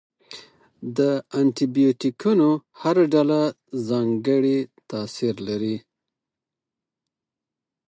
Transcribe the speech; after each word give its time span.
د 0.97 0.99
انټي 1.37 1.65
بیوټیکونو 1.75 2.49
هره 2.81 3.03
ډله 3.13 3.41
ځانګړی 3.89 4.59
تاثیر 4.91 5.35
لري. 5.47 5.77